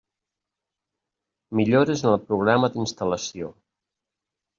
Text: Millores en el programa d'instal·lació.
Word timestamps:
Millores 1.59 2.01
en 2.05 2.09
el 2.13 2.17
programa 2.31 2.71
d'instal·lació. 2.77 3.51